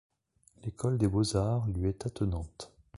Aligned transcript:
L'école 0.63 0.97
des 0.97 1.07
Beaux 1.07 1.35
Arts 1.37 1.67
lui 1.67 1.87
est 1.87 2.07
attenante. 2.07 2.71